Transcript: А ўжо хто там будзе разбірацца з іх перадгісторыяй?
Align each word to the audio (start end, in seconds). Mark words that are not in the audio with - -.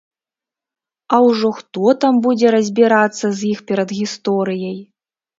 А 1.17 1.17
ўжо 1.25 1.49
хто 1.57 1.83
там 2.05 2.13
будзе 2.25 2.53
разбірацца 2.55 3.27
з 3.41 3.51
іх 3.51 3.59
перадгісторыяй? 3.73 4.73